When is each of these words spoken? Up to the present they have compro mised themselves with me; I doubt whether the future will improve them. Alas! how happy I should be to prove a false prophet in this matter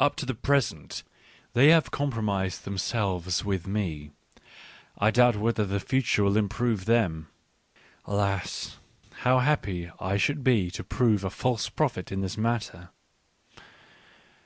Up 0.00 0.16
to 0.16 0.24
the 0.24 0.34
present 0.34 1.02
they 1.52 1.68
have 1.68 1.90
compro 1.90 2.24
mised 2.24 2.62
themselves 2.62 3.44
with 3.44 3.66
me; 3.66 4.12
I 4.96 5.10
doubt 5.10 5.36
whether 5.36 5.66
the 5.66 5.78
future 5.78 6.24
will 6.24 6.38
improve 6.38 6.86
them. 6.86 7.28
Alas! 8.06 8.78
how 9.24 9.40
happy 9.40 9.90
I 10.00 10.16
should 10.16 10.42
be 10.42 10.70
to 10.70 10.82
prove 10.82 11.22
a 11.22 11.28
false 11.28 11.68
prophet 11.68 12.10
in 12.10 12.22
this 12.22 12.38
matter 12.38 12.88